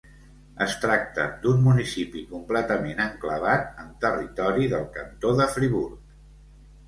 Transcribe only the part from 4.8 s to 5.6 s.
cantó de